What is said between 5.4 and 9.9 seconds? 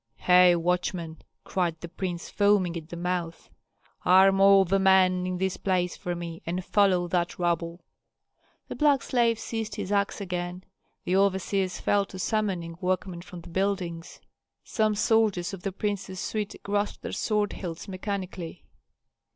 place for me and follow that rabble!" The black slave seized